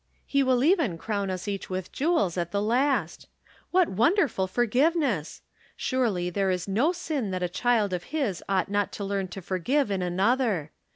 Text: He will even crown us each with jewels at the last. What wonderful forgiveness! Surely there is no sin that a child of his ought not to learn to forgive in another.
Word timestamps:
He 0.25 0.41
will 0.41 0.63
even 0.63 0.97
crown 0.97 1.29
us 1.29 1.47
each 1.47 1.69
with 1.69 1.91
jewels 1.91 2.35
at 2.35 2.49
the 2.49 2.59
last. 2.59 3.27
What 3.69 3.87
wonderful 3.87 4.47
forgiveness! 4.47 5.43
Surely 5.75 6.31
there 6.31 6.49
is 6.49 6.67
no 6.67 6.91
sin 6.91 7.29
that 7.29 7.43
a 7.43 7.47
child 7.47 7.93
of 7.93 8.05
his 8.05 8.43
ought 8.49 8.71
not 8.71 8.91
to 8.93 9.03
learn 9.05 9.27
to 9.27 9.43
forgive 9.43 9.91
in 9.91 10.01
another. 10.01 10.71